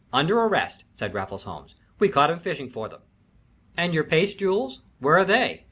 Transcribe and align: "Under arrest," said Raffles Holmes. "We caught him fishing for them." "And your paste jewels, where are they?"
"Under 0.11 0.39
arrest," 0.39 0.83
said 0.95 1.13
Raffles 1.13 1.43
Holmes. 1.43 1.75
"We 1.99 2.09
caught 2.09 2.31
him 2.31 2.39
fishing 2.39 2.71
for 2.71 2.89
them." 2.89 3.01
"And 3.77 3.93
your 3.93 4.03
paste 4.03 4.39
jewels, 4.39 4.81
where 4.97 5.15
are 5.17 5.23
they?" 5.25 5.59